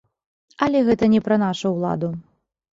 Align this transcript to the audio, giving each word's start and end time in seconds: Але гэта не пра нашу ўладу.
Але 0.67 0.81
гэта 0.87 1.11
не 1.13 1.21
пра 1.29 1.39
нашу 1.45 1.75
ўладу. 1.77 2.13